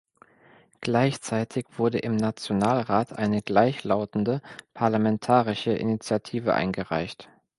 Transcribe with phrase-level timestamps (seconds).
[0.79, 4.41] Gleichzeitig wurde im Nationalrat eine gleichlautende
[4.73, 7.29] parlamentarische Initiative eingereicht.